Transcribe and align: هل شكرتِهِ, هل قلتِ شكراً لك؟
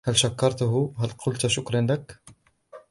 هل 0.03 0.17
شكرتِهِ, 0.17 0.93
هل 0.99 1.07
قلتِ 1.09 1.47
شكراً 1.47 1.81
لك؟ 1.81 2.19